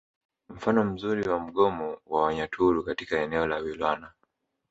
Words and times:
Mfano 0.49 0.83
mzuri 0.83 1.29
wa 1.29 1.39
mgomo 1.39 1.97
wa 2.05 2.23
Wanyaturu 2.23 2.83
katika 2.83 3.19
eneo 3.19 3.47
la 3.47 3.55
Wilwana 3.57 4.11